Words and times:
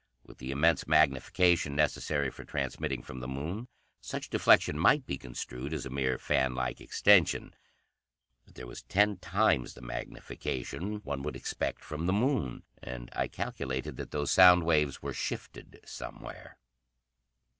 With 0.23 0.39
the 0.39 0.49
immense 0.49 0.87
magnification 0.87 1.75
necessary 1.75 2.31
for 2.31 2.43
transmitting 2.43 3.03
from 3.03 3.19
the 3.19 3.27
Moon, 3.27 3.67
such 4.01 4.31
deflection 4.31 4.75
might 4.79 5.05
be 5.05 5.15
construed 5.19 5.73
as 5.75 5.85
a 5.85 5.91
mere 5.91 6.17
fan 6.17 6.55
like 6.55 6.81
extension. 6.81 7.55
But 8.43 8.55
there 8.55 8.65
was 8.65 8.81
ten 8.81 9.17
times 9.17 9.75
the 9.75 9.81
magnification 9.83 11.01
one 11.03 11.21
would 11.21 11.35
expect 11.35 11.83
from 11.83 12.07
the 12.07 12.13
Moon; 12.13 12.63
and 12.81 13.11
I 13.15 13.27
calculated 13.27 13.97
that 13.97 14.09
those 14.09 14.31
sound 14.31 14.63
waves 14.63 15.03
were 15.03 15.13
shifted 15.13 15.79
somewhere." 15.85 16.57